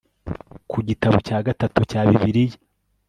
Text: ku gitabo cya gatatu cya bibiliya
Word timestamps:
ku 0.69 0.77
gitabo 0.87 1.17
cya 1.27 1.37
gatatu 1.47 1.79
cya 1.89 2.01
bibiliya 2.09 2.57